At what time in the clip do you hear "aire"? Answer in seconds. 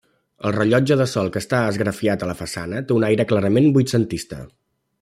3.11-3.27